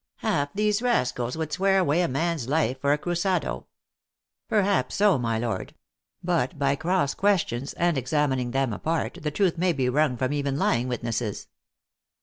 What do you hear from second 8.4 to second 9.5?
examining them apart, the